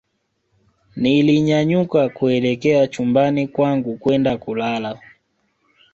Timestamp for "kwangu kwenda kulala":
3.47-4.99